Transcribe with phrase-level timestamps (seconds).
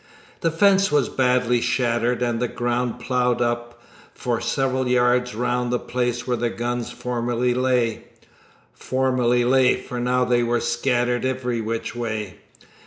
[0.39, 3.79] The fence was badly shattered and the ground ploughed up
[4.15, 8.05] for several yards round the place where the guns formerly lay
[8.73, 12.37] formerly lay, for now they were scattered every which way.